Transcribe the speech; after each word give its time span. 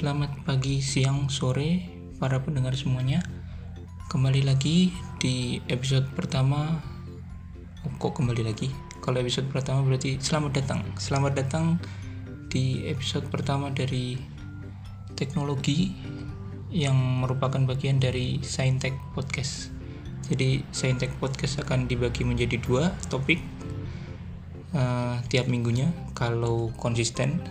Selamat 0.00 0.32
pagi, 0.48 0.80
siang, 0.80 1.28
sore, 1.28 1.84
para 2.16 2.40
pendengar 2.40 2.72
semuanya. 2.72 3.20
Kembali 4.08 4.48
lagi 4.48 4.88
di 5.20 5.60
episode 5.68 6.08
pertama. 6.16 6.80
Oh, 7.84 7.92
kok 8.00 8.16
kembali 8.16 8.48
lagi? 8.48 8.72
Kalau 9.04 9.20
episode 9.20 9.52
pertama 9.52 9.84
berarti 9.84 10.16
selamat 10.16 10.56
datang. 10.56 10.80
Selamat 10.96 11.36
datang 11.36 11.76
di 12.48 12.88
episode 12.88 13.28
pertama 13.28 13.68
dari 13.68 14.16
teknologi 15.20 15.92
yang 16.72 16.96
merupakan 17.20 17.60
bagian 17.68 18.00
dari 18.00 18.40
Saintek 18.40 18.96
Podcast. 19.12 19.68
Jadi 20.32 20.64
Saintek 20.72 21.12
Podcast 21.20 21.60
akan 21.60 21.84
dibagi 21.84 22.24
menjadi 22.24 22.56
dua 22.56 22.88
topik 23.12 23.44
uh, 24.72 25.20
tiap 25.28 25.44
minggunya 25.44 25.92
kalau 26.16 26.72
konsisten 26.80 27.44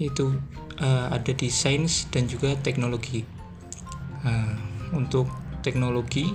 yaitu 0.00 0.32
uh, 0.82 1.06
ada 1.14 1.32
di 1.32 1.48
sains 1.48 2.10
dan 2.10 2.26
juga 2.26 2.58
teknologi. 2.58 3.24
Uh, 4.22 4.54
untuk 4.92 5.26
teknologi 5.64 6.30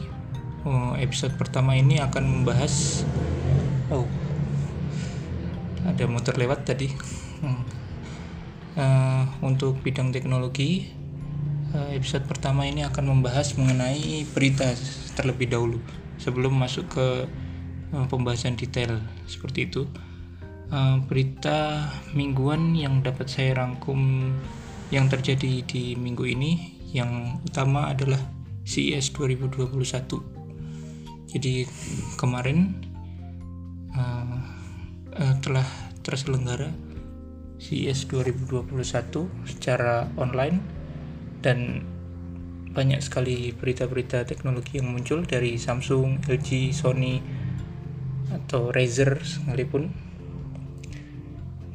uh, 0.65 0.95
episode 0.97 1.35
pertama 1.37 1.77
ini 1.77 2.01
akan 2.01 2.41
membahas 2.41 3.05
oh 3.93 4.07
ada 5.85 6.03
motor 6.09 6.35
lewat 6.35 6.67
tadi. 6.67 6.89
Uh, 8.77 9.25
untuk 9.41 9.81
bidang 9.81 10.13
teknologi 10.13 10.93
uh, 11.73 11.89
episode 11.93 12.29
pertama 12.29 12.65
ini 12.69 12.85
akan 12.85 13.09
membahas 13.09 13.57
mengenai 13.57 14.21
berita 14.37 14.69
terlebih 15.17 15.49
dahulu 15.49 15.81
sebelum 16.21 16.53
masuk 16.53 16.85
ke 16.93 17.07
uh, 17.93 18.05
pembahasan 18.05 18.53
detail 18.53 19.01
seperti 19.25 19.65
itu 19.65 19.89
uh, 20.71 20.97
berita 21.05 21.89
mingguan 22.11 22.75
yang 22.75 23.03
dapat 23.03 23.27
saya 23.27 23.59
rangkum 23.59 24.31
yang 24.91 25.11
terjadi 25.11 25.63
di 25.67 25.95
minggu 25.99 26.23
ini 26.27 26.79
yang 26.95 27.43
utama 27.43 27.91
adalah 27.91 28.19
CES 28.63 29.11
2021 29.15 29.75
jadi 31.27 31.67
kemarin 32.15 32.79
uh, 33.95 34.39
uh, 35.15 35.35
telah 35.43 35.67
terselenggara 36.03 36.71
CES 37.59 38.07
2021 38.07 38.69
secara 39.43 40.07
online 40.15 40.61
dan 41.41 41.83
banyak 42.71 43.01
sekali 43.01 43.49
berita-berita 43.57 44.21
teknologi 44.29 44.77
yang 44.77 44.93
muncul 44.93 45.25
dari 45.25 45.57
Samsung, 45.57 46.21
LG, 46.29 46.77
Sony 46.77 47.17
atau 48.29 48.69
Razer 48.69 49.17
sekalipun 49.25 50.06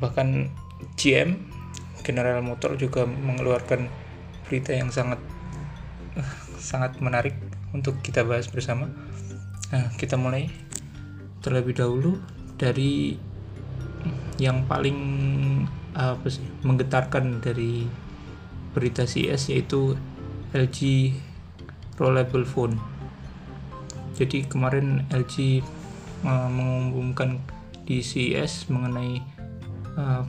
bahkan 0.03 0.51
GM 0.99 1.39
General 2.03 2.43
Motor 2.43 2.75
juga 2.75 3.07
mengeluarkan 3.07 3.87
berita 4.51 4.75
yang 4.75 4.91
sangat 4.91 5.23
sangat 6.59 6.99
menarik 6.99 7.39
untuk 7.71 8.03
kita 8.03 8.27
bahas 8.27 8.51
bersama. 8.51 8.91
Nah, 9.71 9.89
kita 9.97 10.19
mulai 10.19 10.51
terlebih 11.41 11.79
dahulu 11.79 12.19
dari 12.59 13.17
yang 14.37 14.67
paling 14.67 14.99
apa 15.95 16.27
sih 16.27 16.43
menggetarkan 16.67 17.39
dari 17.39 17.87
berita 18.73 19.05
CES 19.07 19.53
yaitu 19.53 19.95
LG 20.53 21.13
Rollable 21.97 22.45
Phone. 22.45 22.77
Jadi 24.17 24.45
kemarin 24.45 25.09
LG 25.09 25.65
uh, 26.25 26.49
mengumumkan 26.49 27.41
di 27.89 28.01
CES 28.01 28.69
mengenai 28.69 29.21
uh, 29.97 30.25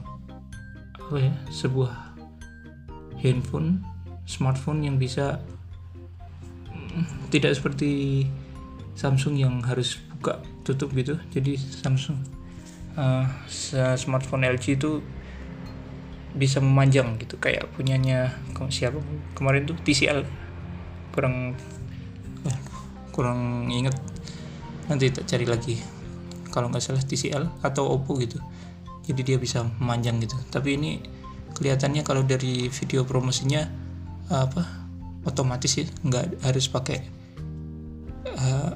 apa 1.04 1.16
ya 1.20 1.32
sebuah 1.52 1.92
handphone 3.20 3.84
smartphone 4.24 4.80
yang 4.84 4.96
bisa 4.96 5.40
mm, 6.72 7.28
tidak 7.28 7.56
seperti 7.56 8.24
Samsung 8.94 9.34
yang 9.34 9.58
harus 9.66 9.98
buka 10.16 10.38
tutup 10.62 10.94
gitu. 10.94 11.18
Jadi 11.34 11.58
Samsung 11.58 12.16
uh, 12.94 13.26
smartphone 13.98 14.46
LG 14.46 14.78
itu 14.80 15.02
bisa 16.34 16.62
memanjang 16.62 17.18
gitu. 17.20 17.36
Kayak 17.36 17.68
punyanya 17.74 18.38
siapa? 18.70 19.02
Kemarin 19.34 19.66
tuh 19.66 19.76
TCL 19.82 20.22
kurang 21.10 21.58
uh, 22.46 22.58
kurang 23.10 23.70
inget 23.70 23.94
nanti 24.86 25.10
tak 25.10 25.26
cari 25.26 25.46
lagi. 25.46 25.76
Kalau 26.54 26.70
nggak 26.70 26.86
salah 26.86 27.02
TCL 27.02 27.66
atau 27.66 27.90
Oppo 27.98 28.14
gitu 28.22 28.38
jadi 29.04 29.20
dia 29.22 29.36
bisa 29.38 29.64
memanjang 29.80 30.20
gitu. 30.24 30.36
Tapi 30.50 30.80
ini 30.80 30.90
kelihatannya 31.54 32.02
kalau 32.02 32.26
dari 32.26 32.68
video 32.68 33.06
promosinya 33.06 33.64
apa 34.32 34.64
otomatis 35.24 35.76
ya 35.78 35.86
nggak 35.86 36.42
harus 36.44 36.66
pakai 36.68 36.98
uh, 38.34 38.72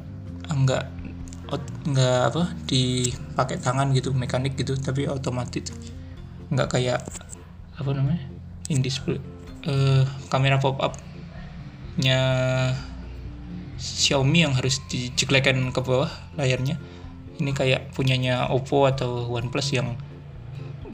nggak 0.49 0.85
nggak 1.89 2.21
apa 2.29 2.43
dipakai 2.69 3.57
tangan 3.59 3.91
gitu 3.97 4.13
mekanik 4.13 4.55
gitu 4.61 4.77
tapi 4.77 5.09
otomatis 5.09 5.73
nggak 6.53 6.69
kayak 6.69 7.01
apa 7.81 7.91
namanya 7.97 8.21
in 8.69 8.85
display 8.85 9.17
uh, 9.65 10.05
kamera 10.29 10.61
pop 10.61 10.77
up 10.85 10.95
nya 11.99 12.21
Xiaomi 13.79 14.43
yang 14.43 14.59
harus 14.59 14.83
dijeglekan 14.91 15.71
ke 15.71 15.81
bawah 15.83 16.11
layarnya. 16.35 16.75
Ini 17.39 17.55
kayak 17.55 17.95
punyanya 17.95 18.51
Oppo 18.51 18.91
atau 18.91 19.31
OnePlus 19.31 19.71
yang 19.71 19.95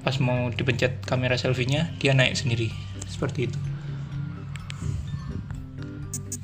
pas 0.04 0.20
mau 0.20 0.52
dipencet 0.52 1.00
kamera 1.08 1.40
selfie-nya 1.40 1.96
dia 1.96 2.12
naik 2.12 2.36
sendiri. 2.36 2.68
Seperti 3.08 3.48
itu. 3.48 3.58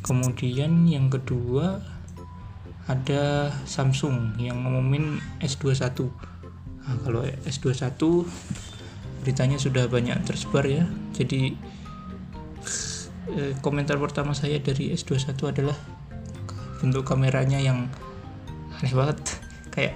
Kemudian 0.00 0.88
yang 0.88 1.12
kedua 1.12 1.84
ada 2.90 3.54
Samsung 3.68 4.40
yang 4.42 4.66
ngumumin 4.66 5.22
S21 5.38 6.10
nah, 6.82 6.96
kalau 7.06 7.22
S21 7.46 8.02
beritanya 9.22 9.60
sudah 9.60 9.86
banyak 9.86 10.16
tersebar 10.24 10.64
ya. 10.66 10.88
Jadi 11.14 11.54
eh, 13.36 13.52
komentar 13.60 14.00
pertama 14.00 14.34
saya 14.34 14.58
dari 14.58 14.90
S21 14.96 15.36
adalah 15.46 15.76
bentuk 16.80 17.04
kameranya 17.04 17.60
yang 17.60 17.86
aneh 18.80 18.94
banget. 18.96 19.20
Kayak 19.76 19.94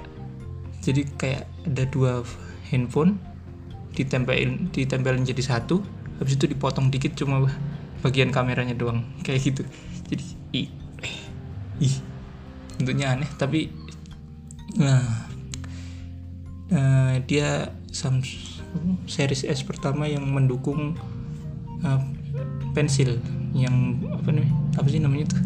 jadi 0.84 1.08
kayak 1.16 1.44
ada 1.64 1.88
dua 1.88 2.20
handphone 2.69 3.16
ditempelin 3.94 4.71
ditempelin 4.75 5.22
jadi 5.22 5.43
satu 5.43 5.82
habis 6.19 6.38
itu 6.38 6.47
dipotong 6.50 6.91
dikit 6.91 7.15
cuma 7.19 7.47
bagian 8.03 8.31
kameranya 8.31 8.77
doang 8.77 9.03
kayak 9.25 9.50
gitu. 9.50 9.62
Jadi 10.10 10.25
ih, 10.53 10.69
ih 11.81 11.94
bentuknya 12.77 13.16
aneh 13.16 13.31
tapi 13.38 13.71
nah 14.75 15.00
uh, 16.75 17.15
dia 17.25 17.71
Samsung 17.94 18.54
series 19.06 19.47
S 19.47 19.62
pertama 19.62 20.10
yang 20.10 20.27
mendukung 20.27 20.99
uh, 21.87 22.03
pensil 22.75 23.22
yang 23.54 24.03
apa 24.10 24.34
nih 24.34 24.50
apa 24.75 24.87
sih 24.91 24.99
namanya 24.99 25.31
tuh 25.31 25.43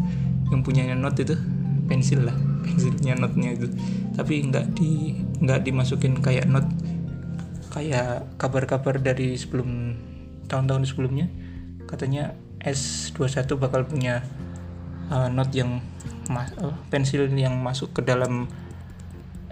yang 0.49 0.65
punyanya 0.65 0.97
Note 0.97 1.21
itu 1.21 1.37
pensil 1.85 2.25
lah 2.25 2.33
pensilnya 2.65 3.13
Note-nya 3.17 3.53
itu. 3.53 3.67
Tapi 4.17 4.49
nggak 4.49 4.65
di 4.73 5.13
nggak 5.41 5.59
dimasukin 5.65 6.17
kayak 6.19 6.49
Note 6.49 6.69
kayak 7.69 8.37
kabar-kabar 8.41 8.97
dari 8.97 9.37
sebelum 9.37 9.95
tahun-tahun 10.49 10.89
sebelumnya. 10.89 11.29
Katanya 11.85 12.33
S21 12.61 13.45
bakal 13.55 13.85
punya 13.85 14.25
uh, 15.13 15.29
note 15.29 15.53
yang 15.53 15.79
uh, 16.29 16.75
pensil 16.89 17.29
yang 17.33 17.55
masuk 17.61 17.93
ke 17.93 18.01
dalam 18.03 18.49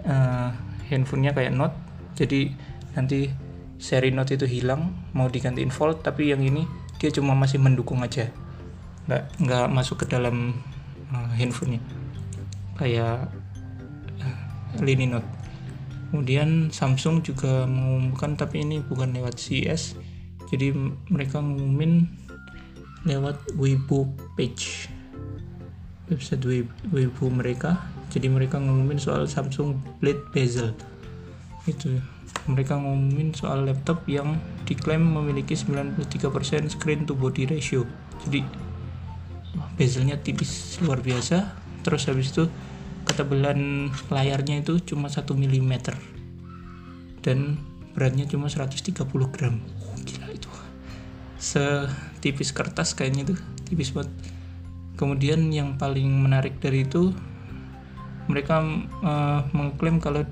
uh, 0.04 0.50
handphonenya 0.90 1.32
kayak 1.34 1.54
note. 1.54 1.74
Jadi 2.18 2.52
nanti 2.98 3.30
seri 3.78 4.10
note 4.10 4.34
itu 4.34 4.46
hilang 4.46 4.90
mau 5.14 5.30
digantiin 5.30 5.70
volt 5.70 6.02
tapi 6.02 6.34
yang 6.34 6.42
ini 6.42 6.66
dia 6.98 7.14
cuma 7.14 7.38
masih 7.38 7.62
mendukung 7.62 8.02
aja. 8.02 8.26
Nggak 9.06 9.22
nggak 9.38 9.66
masuk 9.70 10.04
ke 10.04 10.06
dalam 10.10 10.58
uh, 11.14 11.30
handphonenya. 11.38 11.80
Kayak 12.78 13.30
uh, 14.22 14.38
lini 14.82 15.06
note 15.06 15.37
kemudian 16.08 16.72
Samsung 16.72 17.20
juga 17.20 17.68
mengumumkan 17.68 18.34
tapi 18.36 18.64
ini 18.64 18.80
bukan 18.80 19.12
lewat 19.12 19.36
CES 19.36 19.96
jadi 20.48 20.72
mereka 21.12 21.44
ngumumin 21.44 22.08
lewat 23.04 23.36
Weibo 23.56 24.08
page 24.34 24.88
website 26.08 26.44
Weibo 26.88 27.28
mereka. 27.28 27.76
Jadi 28.08 28.32
mereka 28.32 28.56
ngumumin 28.56 28.96
soal 28.96 29.28
Samsung 29.28 29.76
Blade 30.00 30.24
Bezel. 30.32 30.72
Itu 31.68 32.00
mereka 32.48 32.80
ngumumin 32.80 33.36
soal 33.36 33.68
laptop 33.68 34.08
yang 34.08 34.40
diklaim 34.64 35.04
memiliki 35.04 35.52
93% 35.52 36.72
screen 36.72 37.04
to 37.04 37.12
body 37.12 37.44
ratio. 37.44 37.84
Jadi 38.24 38.40
bezelnya 39.76 40.16
tipis 40.16 40.80
luar 40.80 41.04
biasa. 41.04 41.52
Terus 41.84 42.08
habis 42.08 42.32
itu 42.32 42.48
ketebalan 43.08 43.88
layarnya 44.12 44.60
itu 44.60 44.76
cuma 44.84 45.08
1 45.08 45.24
mm 45.24 45.72
dan 47.24 47.56
beratnya 47.96 48.28
cuma 48.28 48.46
130 48.46 48.94
gram. 49.34 49.58
Gila 50.06 50.28
itu. 50.30 50.50
Setipis 51.40 52.54
kertas 52.54 52.92
kayaknya 52.94 53.34
tuh 53.34 53.38
tipis 53.66 53.90
banget. 53.90 54.12
Kemudian 55.00 55.50
yang 55.50 55.80
paling 55.80 56.06
menarik 56.06 56.60
dari 56.60 56.86
itu 56.86 57.14
mereka 58.28 58.60
uh, 59.02 59.40
mengklaim 59.56 59.98
kalau 59.98 60.22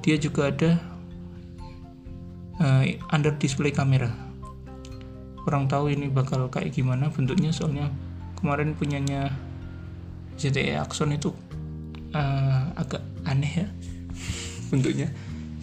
dia 0.00 0.16
juga 0.16 0.54
ada 0.54 0.70
uh, 2.62 2.84
under 3.10 3.34
display 3.36 3.74
kamera. 3.74 4.12
Kurang 5.42 5.66
tahu 5.66 5.92
ini 5.92 6.06
bakal 6.12 6.46
kayak 6.52 6.76
gimana 6.76 7.08
bentuknya 7.10 7.50
soalnya 7.50 7.88
kemarin 8.38 8.76
punyanya 8.76 9.32
ZTE 10.38 10.78
Axon 10.78 11.10
itu 11.10 11.34
uh, 12.14 12.72
agak 12.78 13.02
aneh 13.28 13.64
ya 13.64 13.68
bentuknya. 14.70 15.08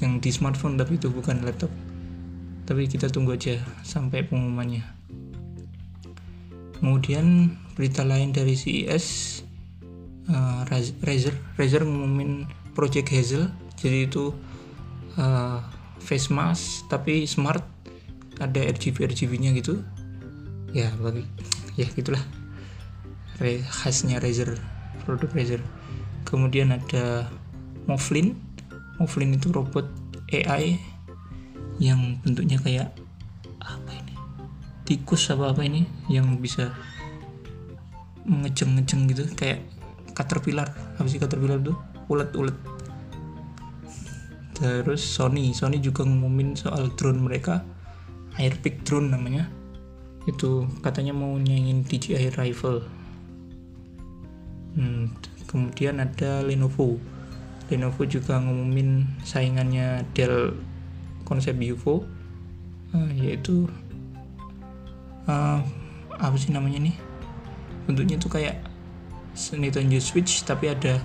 Yang 0.04 0.12
di 0.22 0.30
smartphone 0.34 0.76
tapi 0.76 1.00
itu 1.00 1.08
bukan 1.08 1.42
laptop. 1.46 1.72
Tapi 2.66 2.90
kita 2.90 3.08
tunggu 3.08 3.38
aja 3.38 3.62
sampai 3.86 4.26
pengumumannya. 4.26 4.84
Kemudian 6.76 7.56
berita 7.78 8.04
lain 8.04 8.36
dari 8.36 8.58
CES 8.58 9.40
uh, 10.30 10.68
Razer 11.06 11.36
Razer 11.56 11.84
ngumumin 11.86 12.50
Project 12.76 13.08
Hazel. 13.14 13.48
Jadi 13.80 14.10
itu 14.10 14.34
uh, 15.16 15.64
face 16.02 16.28
mask 16.34 16.90
tapi 16.92 17.24
smart. 17.30 17.64
Ada 18.36 18.68
RGB 18.68 19.08
RGB 19.16 19.32
nya 19.40 19.56
gitu. 19.56 19.80
Ya 20.76 20.92
bagi 21.00 21.24
ya 21.80 21.88
gitulah. 21.96 22.22
Re, 23.40 23.64
khasnya 23.64 24.20
Razer 24.20 24.60
produk 25.04 25.32
Razer 25.32 25.62
kemudian 26.36 26.76
ada 26.76 27.32
Movlin. 27.88 28.36
Movlin 29.00 29.40
itu 29.40 29.56
robot 29.56 29.88
AI 30.36 30.76
yang 31.80 32.20
bentuknya 32.20 32.60
kayak 32.60 32.92
apa 33.64 33.92
ini? 33.96 34.16
Tikus 34.84 35.32
apa 35.32 35.56
apa 35.56 35.64
ini 35.64 35.88
yang 36.12 36.36
bisa 36.44 36.76
ngejeng-ngejeng 38.28 39.08
gitu 39.16 39.24
kayak 39.40 39.64
caterpillar. 40.12 40.68
Apa 41.00 41.08
sih 41.08 41.24
caterpillar 41.24 41.64
tuh 41.64 41.80
ulet-ulet 42.12 42.60
terus 44.56 45.04
Sony. 45.04 45.56
Sony 45.56 45.80
juga 45.80 46.04
ngumumin 46.04 46.60
soal 46.60 46.92
drone 47.00 47.24
mereka. 47.24 47.64
Airpick 48.36 48.84
drone 48.84 49.08
namanya. 49.08 49.48
Itu 50.28 50.68
katanya 50.84 51.16
mau 51.16 51.32
nyanyiin 51.40 51.88
DJI 51.88 52.36
Rifle 52.36 52.84
hmm, 54.76 55.35
kemudian 55.50 56.02
ada 56.02 56.42
Lenovo. 56.46 56.98
Lenovo 57.70 58.02
juga 58.06 58.38
ngumumin 58.38 59.06
saingannya 59.26 60.06
Dell 60.14 60.54
konsep 61.26 61.58
UFO 61.58 62.06
uh, 62.94 63.12
yaitu 63.18 63.66
uh, 65.26 65.60
apa 66.16 66.36
sih 66.38 66.54
namanya 66.54 66.86
nih 66.86 66.96
bentuknya 67.90 68.22
tuh 68.22 68.32
kayak 68.32 68.62
Nintendo 69.58 70.00
Switch 70.00 70.46
tapi 70.48 70.72
ada 70.72 71.02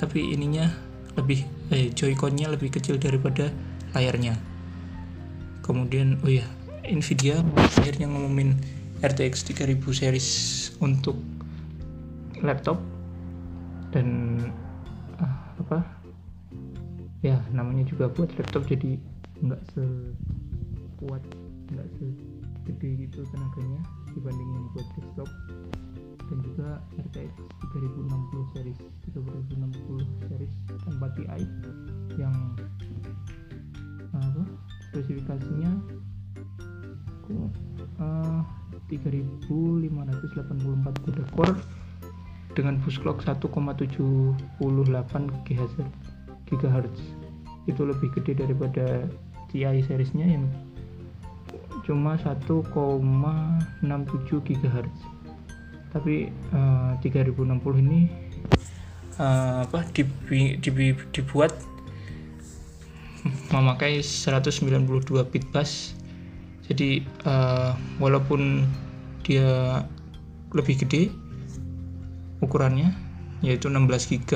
tapi 0.00 0.34
ininya 0.34 0.66
lebih 1.14 1.46
eh, 1.70 1.92
Joy-Con-nya 1.94 2.50
lebih 2.50 2.74
kecil 2.74 2.98
daripada 2.98 3.52
layarnya. 3.94 4.34
Kemudian 5.62 6.18
oh 6.26 6.32
ya 6.32 6.42
Nvidia 6.82 7.38
akhirnya 7.54 8.10
ngumumin 8.10 8.58
RTX 8.98 9.46
3000 9.54 9.78
series 9.94 10.28
untuk 10.82 11.14
laptop 12.42 12.82
dan 13.92 14.40
ah, 15.20 15.36
apa? 15.60 15.84
Ya 17.22 17.38
namanya 17.54 17.86
juga 17.86 18.10
buat 18.10 18.32
laptop 18.34 18.66
jadi 18.66 18.98
nggak 19.44 19.62
sekuat 19.76 21.22
nggak 21.70 21.88
segede 22.00 22.88
gitu 23.06 23.22
tenaganya 23.30 23.82
dibandingin 24.16 24.64
buat 24.74 24.88
desktop. 24.98 25.30
Dan 26.32 26.40
juga 26.48 26.80
RTX 26.96 27.44
3060 27.76 28.52
series 28.56 28.80
3060 29.12 30.32
series 30.32 30.52
tanpa 30.88 31.12
TI 31.12 31.44
yang 32.16 32.32
apa? 34.16 34.42
Spesifikasinya 34.88 35.72
uh, 38.00 38.40
3584 38.88 41.04
kode 41.04 41.24
core 41.32 41.56
dengan 42.52 42.76
bus 42.84 43.00
clock 43.00 43.24
1,78 43.24 43.48
GHz 45.48 45.74
GHz 46.48 46.98
itu 47.70 47.82
lebih 47.86 48.08
gede 48.18 48.42
daripada 48.44 49.06
TI 49.52 49.84
seriesnya 49.84 50.26
yang 50.26 50.44
cuma 51.84 52.16
1,67 52.20 52.62
GHz 54.46 54.96
tapi 55.92 56.32
uh, 56.56 56.96
3060 57.04 57.84
ini 57.84 58.08
uh, 59.20 59.68
apa 59.68 59.84
dibi, 59.92 60.56
dibi, 60.56 60.96
dibuat 61.12 61.52
memakai 63.52 64.00
192 64.00 64.88
bit 65.30 65.44
bus 65.52 65.94
jadi 66.66 67.04
uh, 67.28 67.76
walaupun 68.00 68.64
dia 69.22 69.84
lebih 70.56 70.82
gede 70.86 71.21
ukurannya 72.42 72.92
yaitu 73.40 73.70
16 73.70 73.88
GB 74.10 74.30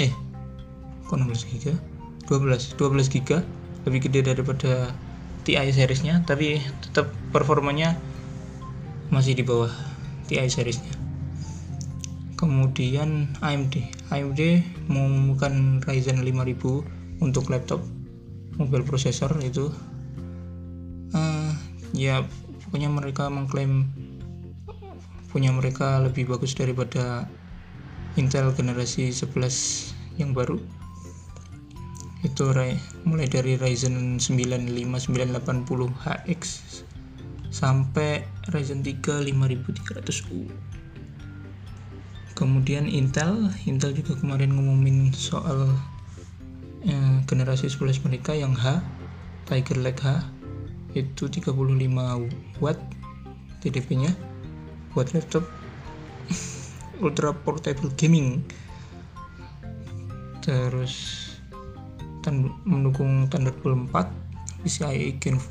eh 0.00 0.12
kok 1.06 1.16
16 1.20 1.50
GB 1.52 1.64
12 2.26 2.80
12 2.80 3.12
GB 3.12 3.30
lebih 3.84 4.00
gede 4.08 4.20
daripada 4.32 4.90
TI 5.42 5.68
seriesnya 5.74 6.22
tapi 6.24 6.62
tetap 6.80 7.10
performanya 7.34 7.98
masih 9.12 9.36
di 9.36 9.44
bawah 9.44 9.68
TI 10.30 10.48
seriesnya. 10.48 10.88
Kemudian 12.40 13.28
AMD 13.44 14.08
AMD 14.08 14.40
mengumumkan 14.88 15.84
Ryzen 15.84 16.24
5000 16.24 17.22
untuk 17.22 17.52
laptop 17.52 17.84
mobile 18.56 18.82
processor 18.82 19.30
itu. 19.44 19.70
Uh, 21.12 21.52
ya 21.92 22.24
pokoknya 22.64 22.88
mereka 22.88 23.28
mengklaim 23.28 23.92
punya 25.32 25.50
mereka 25.50 25.98
lebih 26.04 26.28
bagus 26.28 26.52
daripada 26.52 27.26
Intel 28.20 28.52
generasi 28.52 29.08
11 29.08 30.20
yang 30.20 30.36
baru. 30.36 30.60
Itu 32.22 32.52
mulai 33.08 33.26
dari 33.26 33.56
Ryzen 33.56 34.20
9 34.20 34.68
5980HX 34.68 36.42
sampai 37.48 38.22
Ryzen 38.52 38.84
3 38.84 39.24
5300U 39.24 40.72
kemudian 42.42 42.88
Intel 42.88 43.52
Intel 43.70 43.94
juga 43.94 44.18
kemarin 44.18 44.56
ngumumin 44.56 45.12
soal 45.14 45.68
eh, 46.82 47.16
generasi 47.28 47.70
11 47.70 48.02
mereka 48.02 48.34
yang 48.34 48.56
H 48.56 48.82
Tiger 49.46 49.78
Lake 49.78 50.02
H 50.02 50.26
itu 50.98 51.30
35 51.30 51.54
watt 52.58 52.80
TDP 53.62 53.94
nya 53.94 54.10
buat 54.92 55.12
laptop. 55.16 55.44
Ultra 57.02 57.34
portable 57.34 57.90
gaming. 57.98 58.44
Terus 60.44 61.22
mendukung 62.62 63.26
Thunderbolt 63.26 63.90
4 63.90 64.06
PCIe 64.62 65.18
Gen 65.18 65.42
4 65.42 65.50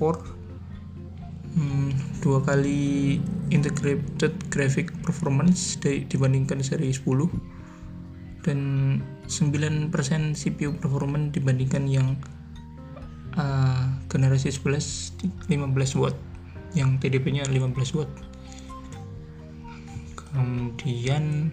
hmm, 1.51 1.89
dua 2.23 2.39
kali 2.47 3.19
integrated 3.51 4.31
graphic 4.47 4.87
performance 5.03 5.75
dibandingkan 5.83 6.63
seri 6.63 6.95
10 6.95 7.27
dan 8.47 8.59
9% 9.27 9.91
CPU 10.39 10.71
performance 10.79 11.35
dibandingkan 11.35 11.91
yang 11.91 12.15
uh, 13.35 13.91
generasi 14.07 14.47
11 14.47 15.51
15 15.51 15.99
watt. 15.99 16.15
Yang 16.71 17.03
TDP 17.03 17.35
nya 17.35 17.43
15 17.43 17.99
watt 17.99 18.30
kemudian 20.31 21.51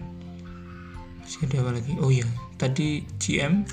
masih 1.21 1.45
ada 1.45 1.57
apa 1.61 1.71
lagi? 1.77 1.93
Oh 2.01 2.09
ya 2.09 2.25
tadi 2.59 3.05
GM 3.21 3.63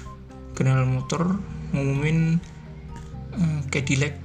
General 0.56 0.84
Motor 0.84 1.40
ngumumin 1.72 2.40
uh, 3.36 3.60
Cadillac. 3.68 4.16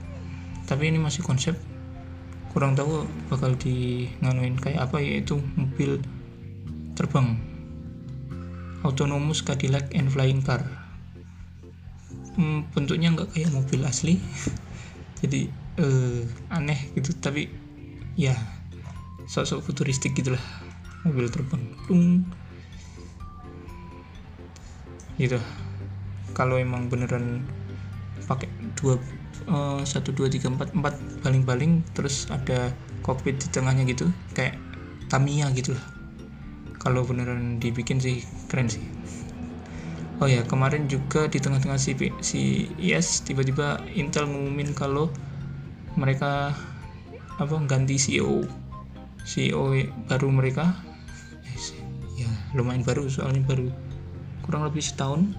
Tapi 0.67 0.87
ini 0.87 0.99
masih 0.99 1.23
konsep. 1.23 1.55
Kurang 2.51 2.75
tahu 2.75 3.07
bakal 3.31 3.55
di 3.55 4.07
nganuin 4.19 4.55
kayak 4.59 4.91
apa 4.91 4.99
yaitu 5.03 5.39
mobil 5.59 5.99
terbang. 6.95 7.35
Autonomous 8.81 9.43
Cadillac 9.43 9.91
and 9.95 10.09
flying 10.09 10.41
car. 10.41 10.63
Hmm, 12.39 12.63
bentuknya 12.71 13.11
nggak 13.11 13.35
kayak 13.35 13.51
mobil 13.51 13.83
asli. 13.83 14.15
Jadi 15.21 15.51
eh, 15.79 16.23
aneh 16.51 16.79
gitu. 16.95 17.11
Tapi 17.19 17.47
ya 18.15 18.35
sosok 19.27 19.63
futuristik 19.63 20.15
gitulah 20.15 20.41
mobil 21.05 21.27
terbang 21.29 21.63
Tung. 21.89 22.25
gitu. 25.21 25.37
Kalau 26.33 26.57
emang 26.57 26.89
beneran 26.89 27.45
pakai 28.25 28.49
dua 28.79 28.97
eh, 29.45 29.81
satu 29.85 30.09
dua 30.15 30.31
tiga 30.31 30.49
empat 30.49 30.73
empat 30.73 30.97
baling-baling 31.21 31.85
terus 31.93 32.25
ada 32.33 32.73
kokpit 33.05 33.37
di 33.37 33.47
tengahnya 33.53 33.85
gitu 33.85 34.09
kayak 34.33 34.57
Tamiya 35.11 35.51
gitu 35.53 35.75
lah. 35.75 35.85
Kalau 36.81 37.05
beneran 37.05 37.61
dibikin 37.61 38.01
sih 38.01 38.25
keren 38.49 38.71
sih. 38.71 38.81
Oh 40.21 40.29
ya 40.29 40.45
kemarin 40.45 40.85
juga 40.85 41.25
di 41.25 41.41
tengah-tengah 41.41 41.81
si 41.81 41.97
si 42.21 42.69
yes 42.77 43.25
tiba-tiba 43.25 43.81
Intel 43.97 44.29
ngumumin 44.29 44.71
kalau 44.77 45.09
mereka 45.97 46.53
apa 47.41 47.55
ganti 47.65 47.97
CEO 47.97 48.45
CEO 49.25 49.73
baru 50.05 50.29
mereka 50.29 50.77
lumayan 52.53 52.83
baru 52.83 53.07
soalnya 53.07 53.43
baru 53.47 53.71
kurang 54.43 54.67
lebih 54.67 54.83
setahun. 54.83 55.31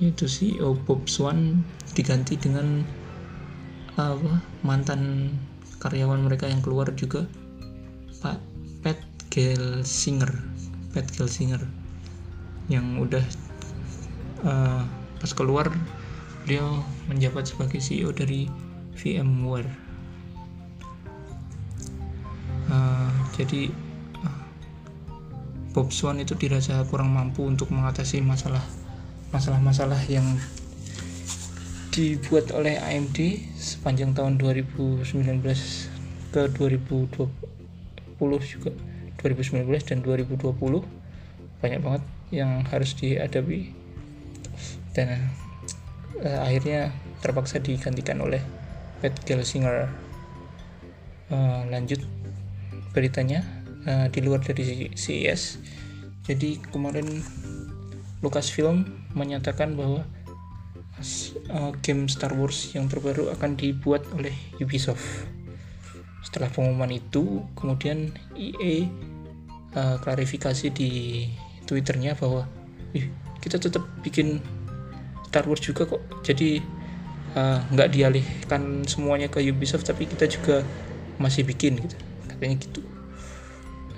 Yaitu 0.00 0.24
CEO 0.24 0.80
Bob 0.88 1.04
Swan 1.08 1.60
diganti 1.92 2.40
dengan 2.40 2.84
apa 4.00 4.40
mantan 4.64 5.34
karyawan 5.80 6.24
mereka 6.24 6.48
yang 6.48 6.64
keluar 6.64 6.88
juga 6.96 7.28
Pak 8.24 8.40
Pat 8.80 9.00
Gelsinger. 9.28 10.32
Pat 10.92 11.04
Gelsinger 11.12 11.60
yang 12.72 12.96
udah 13.02 13.24
uh, 14.46 14.82
pas 15.20 15.32
keluar 15.36 15.68
beliau 16.44 16.80
menjabat 17.10 17.50
sebagai 17.50 17.82
CEO 17.82 18.14
dari 18.14 18.48
VMware. 18.96 19.68
Uh, 22.70 23.10
jadi 23.34 23.68
Bob 25.70 25.94
Swan 25.94 26.18
itu 26.18 26.34
dirasa 26.34 26.82
kurang 26.90 27.14
mampu 27.14 27.46
untuk 27.46 27.70
mengatasi 27.70 28.18
masalah 28.26 28.62
masalah-masalah 29.30 30.02
yang 30.10 30.26
dibuat 31.94 32.50
oleh 32.50 32.78
AMD 32.78 33.18
sepanjang 33.54 34.14
tahun 34.14 34.38
2019 34.38 35.06
ke 36.30 36.42
2020 36.54 37.30
juga. 38.42 38.70
2019 39.20 39.68
dan 39.84 39.98
2020 40.00 40.54
banyak 41.60 41.80
banget 41.82 42.02
yang 42.30 42.66
harus 42.66 42.94
dihadapi. 42.98 43.74
Dan 44.94 45.30
uh, 46.22 46.40
akhirnya 46.46 46.90
terpaksa 47.22 47.62
digantikan 47.62 48.18
oleh 48.22 48.42
Pat 49.02 49.14
Gelsinger. 49.22 49.90
Uh, 51.30 51.62
lanjut 51.70 52.02
beritanya 52.90 53.59
uh, 53.86 54.06
di 54.12 54.20
luar 54.24 54.40
dari 54.44 54.90
CES 54.92 55.42
jadi 56.30 56.62
kemarin 56.70 57.24
Lucasfilm 58.22 58.86
menyatakan 59.16 59.74
bahwa 59.74 60.06
uh, 61.50 61.72
game 61.82 62.06
Star 62.06 62.36
Wars 62.36 62.70
yang 62.76 62.86
terbaru 62.86 63.32
akan 63.34 63.58
dibuat 63.58 64.06
oleh 64.14 64.30
Ubisoft. 64.62 65.02
Setelah 66.22 66.52
pengumuman 66.52 66.92
itu, 66.94 67.42
kemudian 67.58 68.14
EA 68.38 68.86
uh, 69.74 69.96
klarifikasi 69.98 70.70
di 70.70 71.26
Twitternya 71.64 72.14
bahwa 72.14 72.44
kita 73.42 73.56
tetap 73.56 73.82
bikin 74.04 74.38
Star 75.26 75.48
Wars 75.48 75.64
juga 75.64 75.88
kok. 75.88 76.02
Jadi 76.22 76.60
nggak 77.74 77.88
uh, 77.88 77.92
dialihkan 77.94 78.86
semuanya 78.86 79.26
ke 79.26 79.42
Ubisoft, 79.50 79.88
tapi 79.88 80.04
kita 80.04 80.28
juga 80.28 80.62
masih 81.18 81.42
bikin 81.42 81.80
gitu. 81.80 81.96
Katanya 82.28 82.54
gitu. 82.60 82.80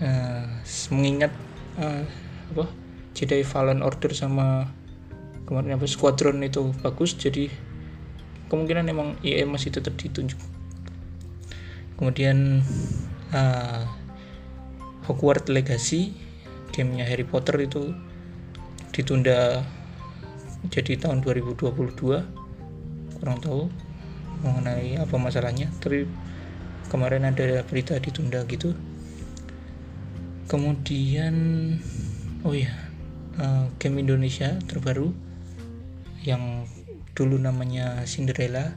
Uh, 0.02 0.50
mengingat 0.90 1.30
uh, 1.78 2.02
apa 2.50 2.66
Jedi 3.14 3.46
Fallen 3.46 3.86
Order 3.86 4.10
sama 4.10 4.66
kemarin 5.46 5.78
apa 5.78 5.86
Squadron 5.86 6.42
itu 6.42 6.74
bagus 6.82 7.14
jadi 7.14 7.46
kemungkinan 8.50 8.90
emang 8.90 9.14
EA 9.22 9.46
masih 9.46 9.70
tetap 9.70 9.94
ditunjuk. 9.94 10.42
Kemudian 11.94 12.66
uh, 13.30 13.86
Hogwarts 15.06 15.46
Legacy 15.46 16.18
gamenya 16.74 17.06
Harry 17.06 17.22
Potter 17.22 17.54
itu 17.62 17.94
ditunda 18.90 19.62
jadi 20.70 20.98
tahun 20.98 21.24
2022 21.24 21.72
kurang 23.18 23.38
tahu 23.42 23.70
mengenai 24.42 24.98
apa 24.98 25.14
masalahnya 25.18 25.70
tapi 25.78 26.06
kemarin 26.90 27.26
ada 27.26 27.62
berita 27.66 27.96
ditunda 27.98 28.42
gitu 28.50 28.74
kemudian 30.52 31.34
oh 32.44 32.52
ya 32.52 32.68
uh, 33.40 33.72
game 33.80 34.04
Indonesia 34.04 34.60
terbaru 34.68 35.16
yang 36.28 36.68
dulu 37.16 37.40
namanya 37.40 38.04
Cinderella 38.04 38.76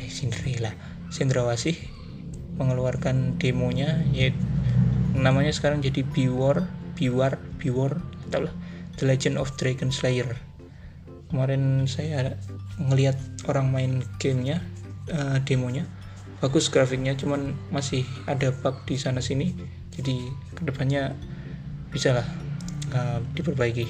eh 0.00 0.08
Cinderella 0.08 0.72
Cendrawasih 1.12 1.76
mengeluarkan 2.56 3.36
demonya 3.36 4.00
yaitu 4.16 4.40
namanya 5.12 5.52
sekarang 5.52 5.84
jadi 5.84 6.00
Biwar 6.00 6.64
Biwar 6.96 7.36
Biwar 7.60 8.00
atau 8.32 8.48
The 8.96 9.04
Legend 9.04 9.36
of 9.36 9.52
Dragon 9.60 9.92
Slayer. 9.92 10.32
Kemarin 11.28 11.84
saya 11.84 12.40
ngelihat 12.80 13.20
orang 13.48 13.68
main 13.68 13.92
gamenya 14.16 14.64
uh, 15.12 15.36
demonya 15.44 15.84
bagus 16.40 16.72
grafiknya 16.72 17.12
cuman 17.14 17.52
masih 17.68 18.08
ada 18.24 18.50
bug 18.50 18.80
di 18.88 18.96
sana 18.96 19.20
sini 19.20 19.52
jadi 19.92 20.16
ke 20.56 20.62
depannya 20.64 21.12
bisa 21.92 22.16
lah 22.16 22.28
uh, 22.96 23.18
diperbaiki. 23.36 23.88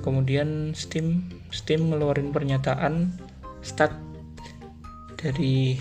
Kemudian 0.00 0.72
Steam 0.76 1.28
Steam 1.48 1.92
ngeluarin 1.92 2.32
pernyataan 2.32 3.14
stat 3.64 3.92
dari 5.16 5.80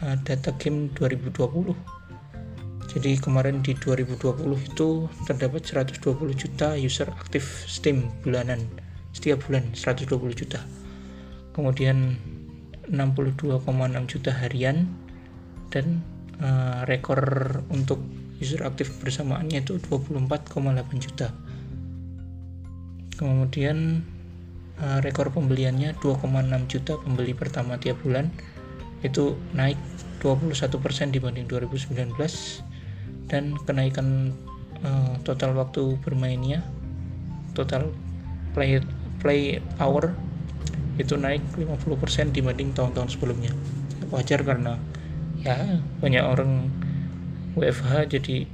uh, 0.00 0.16
data 0.24 0.52
game 0.56 0.88
2020 0.96 1.98
jadi 2.88 3.20
kemarin 3.20 3.60
di 3.60 3.76
2020 3.76 4.48
itu 4.64 4.88
terdapat 5.28 5.60
120 5.60 6.08
juta 6.32 6.72
user 6.72 7.12
aktif 7.12 7.68
Steam 7.68 8.08
bulanan. 8.24 8.64
Setiap 9.12 9.44
bulan 9.44 9.76
120 9.76 10.08
juta. 10.32 10.64
Kemudian 11.52 12.16
62,6 12.88 13.60
juta 14.08 14.32
harian. 14.32 14.88
Dan 15.68 16.00
uh, 16.40 16.88
rekor 16.88 17.20
untuk 17.68 18.00
user 18.38 18.62
aktif 18.62 18.94
bersamaannya 19.02 19.66
itu 19.66 19.78
24,8 19.82 21.04
juta. 21.04 21.34
Kemudian 23.18 24.06
uh, 24.78 24.98
rekor 25.02 25.34
pembeliannya 25.34 25.98
2,6 25.98 26.70
juta 26.70 26.92
pembeli 27.02 27.34
pertama 27.34 27.76
tiap 27.82 27.98
bulan 28.02 28.30
itu 29.02 29.38
naik 29.54 29.78
21% 30.22 31.14
dibanding 31.14 31.46
2019 31.46 32.14
dan 33.30 33.54
kenaikan 33.62 34.34
uh, 34.82 35.14
total 35.22 35.54
waktu 35.54 35.98
bermainnya 36.02 36.62
total 37.54 37.90
play 38.54 38.82
play 39.18 39.62
hour 39.82 40.14
itu 40.98 41.14
naik 41.14 41.42
50% 41.54 42.34
dibanding 42.34 42.74
tahun-tahun 42.74 43.14
sebelumnya. 43.14 43.54
Wajar 44.10 44.42
karena 44.42 44.78
ya 45.38 45.78
banyak 46.02 46.24
orang 46.26 46.66
WFH 47.58 48.06
jadi 48.06 48.46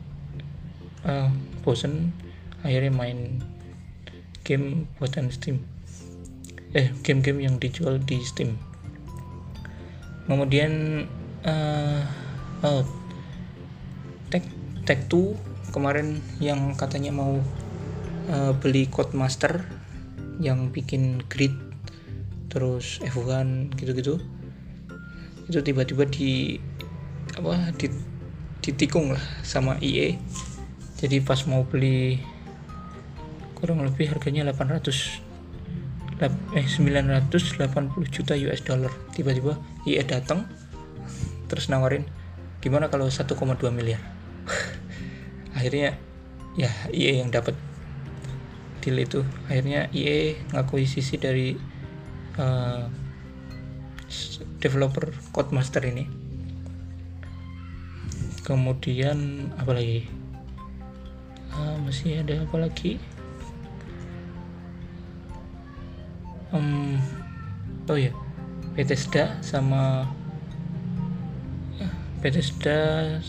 uh, 1.05 1.29
bosen 1.61 2.11
akhirnya 2.65 2.93
main 2.93 3.45
game 4.45 4.89
buatan 4.97 5.29
Steam. 5.29 5.61
Eh 6.75 6.91
game-game 7.05 7.45
yang 7.45 7.57
dijual 7.61 8.01
di 8.03 8.19
Steam. 8.25 8.57
Kemudian 10.25 11.05
uh, 11.45 12.01
oh, 12.65 12.83
Tech 14.33 14.45
Tech 14.89 15.01
2 15.13 15.73
kemarin 15.73 16.25
yang 16.41 16.73
katanya 16.75 17.13
mau 17.13 17.41
uh, 18.33 18.53
beli 18.57 18.89
Codemaster 18.89 19.65
yang 20.41 20.73
bikin 20.73 21.23
grid 21.29 21.53
terus 22.49 23.01
F1 23.05 23.71
gitu-gitu. 23.77 24.19
Itu 25.51 25.61
tiba-tiba 25.61 26.09
di 26.09 26.57
apa 27.35 27.75
di 27.77 28.14
ditikung 28.65 29.13
lah 29.13 29.25
sama 29.45 29.77
IE 29.85 30.17
jadi 31.05 31.21
pas 31.21 31.37
mau 31.45 31.69
beli 31.69 32.17
kurang 33.61 33.85
lebih 33.85 34.09
harganya 34.09 34.49
800 34.57 35.21
eh 36.57 36.65
980 36.65 37.61
juta 38.09 38.33
US 38.33 38.65
dollar. 38.65 38.89
Tiba-tiba 39.13 39.61
IE 39.85 40.01
datang 40.01 40.49
terus 41.45 41.69
nawarin 41.69 42.09
gimana 42.65 42.89
kalau 42.89 43.05
1,2 43.05 43.37
miliar? 43.69 44.01
Akhirnya 45.59 46.01
ya 46.57 46.73
IE 46.89 47.21
yang 47.21 47.29
dapat 47.29 47.53
deal 48.81 48.97
itu. 48.97 49.21
Akhirnya 49.53 49.93
IE 49.93 50.41
ngakuisisi 50.57 51.21
dari 51.21 51.53
uh, 52.41 52.89
developer 54.57 55.13
Codemaster 55.37 55.85
ini 55.85 56.24
kemudian 58.45 59.49
apa 59.57 59.73
lagi? 59.73 60.05
Uh, 61.57 61.81
masih 61.83 62.21
ada 62.21 62.45
apa 62.45 62.57
lagi? 62.69 63.01
Um, 66.55 67.03
oh 67.91 67.99
ya 67.99 68.15
Bethesda 68.79 69.43
sama 69.43 70.07
Bethesda 72.25 73.21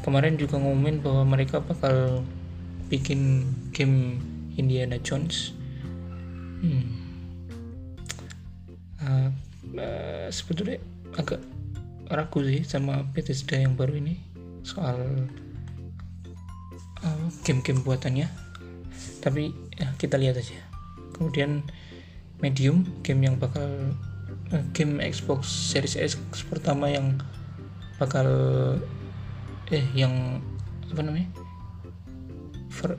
kemarin 0.00 0.40
juga 0.40 0.56
ngumumin 0.56 1.04
bahwa 1.04 1.28
mereka 1.36 1.60
bakal 1.60 2.24
bikin 2.88 3.44
game 3.68 4.16
Indiana 4.56 4.96
Jones. 5.00 5.52
Hmm. 6.64 6.96
uh, 9.04 9.28
uh, 9.76 10.28
sebetulnya 10.32 10.80
agak 11.20 11.44
ragu 12.14 12.40
sih 12.42 12.62
sama 12.62 13.02
Bethesda 13.10 13.58
yang 13.58 13.74
baru 13.74 13.98
ini 13.98 14.18
soal 14.64 14.96
uh, 17.04 17.26
game-game 17.44 17.84
buatannya. 17.84 18.30
Tapi 19.20 19.52
ya, 19.76 19.88
kita 20.00 20.16
lihat 20.20 20.40
aja. 20.40 20.56
Kemudian 21.14 21.64
Medium 22.42 22.84
game 23.00 23.24
yang 23.24 23.36
bakal 23.40 23.94
uh, 24.52 24.64
game 24.76 25.00
Xbox 25.00 25.48
Series 25.48 25.96
X 25.96 26.18
pertama 26.44 26.90
yang 26.90 27.16
bakal 27.96 28.28
eh 29.72 29.86
yang 29.96 30.42
apa 30.90 31.00
namanya? 31.00 31.30
For, 32.68 32.98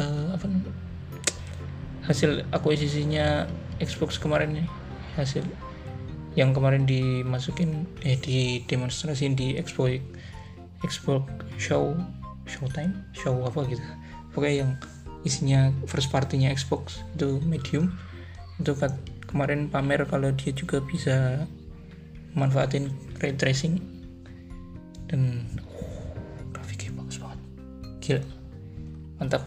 uh, 0.00 0.26
apa 0.32 0.44
namanya? 0.48 0.74
Hasil 2.02 2.42
akuisisinya 2.50 3.46
Xbox 3.78 4.18
kemarin 4.18 4.58
nih 4.58 4.66
hasil 5.14 5.44
yang 6.32 6.56
kemarin 6.56 6.88
dimasukin 6.88 7.84
eh 8.00 8.16
di 8.16 8.64
demonstrasi 8.64 9.28
di 9.36 9.60
Expo 9.60 9.88
Expo 10.80 11.28
Show 11.60 11.92
Showtime? 12.48 12.92
Show 13.12 13.36
apa 13.44 13.68
gitu. 13.68 13.84
Pokoknya 14.32 14.64
yang 14.64 14.70
isinya 15.22 15.70
first 15.86 16.10
partinya 16.10 16.50
Xbox 16.50 17.04
itu 17.14 17.38
medium. 17.44 17.92
Itu 18.58 18.74
kan 18.74 18.96
kemarin 19.28 19.68
pamer 19.68 20.08
kalau 20.08 20.32
dia 20.34 20.50
juga 20.56 20.80
bisa 20.82 21.46
manfaatin 22.32 22.90
ray 23.20 23.36
tracing. 23.36 23.78
Dan 25.06 25.44
oh, 25.68 26.16
grafiknya 26.50 26.96
bagus 26.96 27.20
banget. 27.20 27.40
Gila. 28.00 28.22
Mantap. 29.20 29.42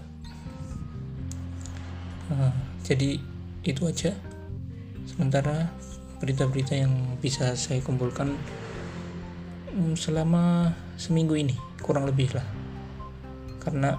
Uh, 2.29 2.53
jadi 2.85 3.17
itu 3.65 3.81
aja. 3.89 4.13
Sementara 5.09 5.69
berita-berita 6.25 6.73
yang 6.73 6.89
bisa 7.21 7.53
saya 7.53 7.85
kumpulkan 7.85 8.33
um, 9.77 9.93
selama 9.93 10.73
seminggu 10.97 11.37
ini 11.37 11.53
kurang 11.85 12.09
lebih 12.09 12.33
lah. 12.33 12.41
Karena 13.61 13.93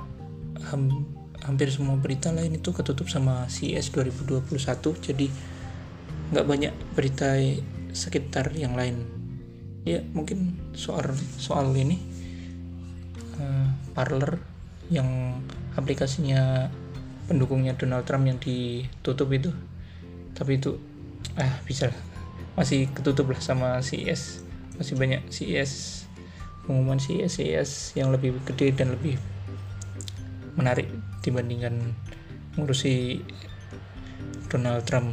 ham, 0.66 1.06
hampir 1.46 1.70
semua 1.70 1.94
berita 1.94 2.34
lain 2.34 2.58
itu 2.58 2.74
ketutup 2.74 3.06
sama 3.06 3.46
CES 3.46 3.94
2021 3.94 4.50
jadi 5.06 5.26
nggak 6.34 6.46
banyak 6.50 6.74
berita 6.98 7.38
sekitar 7.94 8.50
yang 8.58 8.74
lain. 8.74 9.06
Ya 9.86 10.02
mungkin 10.10 10.58
soal 10.74 11.14
soal 11.38 11.70
ini 11.78 12.02
uh, 13.38 13.70
parlor 13.94 14.42
yang 14.90 15.38
aplikasinya 15.78 16.74
pendukungnya 17.30 17.78
Donald 17.78 18.02
Trump 18.02 18.26
yang 18.26 18.42
ditutup 18.42 19.30
itu. 19.30 19.54
Tapi 20.34 20.58
itu 20.58 20.74
ah 21.38 21.62
bisa 21.62 21.86
lah 21.86 22.05
masih 22.56 22.88
ketutup 22.90 23.30
lah 23.30 23.40
sama 23.40 23.78
CES 23.84 24.42
masih 24.80 24.96
banyak 24.96 25.22
CES 25.28 26.04
pengumuman 26.66 26.98
CES 26.98 27.38
CES 27.38 27.70
yang 27.94 28.10
lebih 28.10 28.36
gede 28.48 28.74
dan 28.74 28.92
lebih 28.92 29.20
menarik 30.56 30.88
dibandingkan 31.22 31.94
ngurusi 32.56 33.20
Donald 34.48 34.82
Trump. 34.88 35.12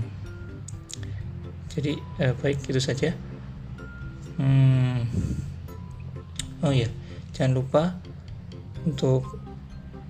Jadi 1.73 1.99
eh, 2.21 2.33
baik 2.37 2.63
itu 2.69 2.79
saja. 2.79 3.11
Hmm, 4.39 5.05
oh 6.65 6.73
ya 6.73 6.89
jangan 7.37 7.53
lupa 7.53 7.83
untuk 8.85 9.25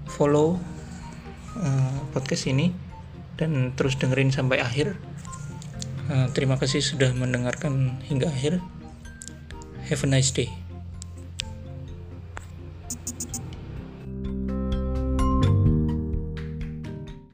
follow 0.08 0.56
uh, 1.60 1.98
podcast 2.16 2.48
ini 2.48 2.72
dan 3.36 3.76
terus 3.76 4.00
dengerin 4.00 4.32
sampai 4.32 4.64
akhir. 4.64 4.96
Eh, 4.96 5.13
terima 6.34 6.60
kasih 6.60 6.84
sudah 6.84 7.12
mendengarkan 7.16 8.00
hingga 8.08 8.30
akhir. 8.32 8.60
Have 9.92 10.04
a 10.04 10.10
nice 10.10 10.32
day. 10.32 10.63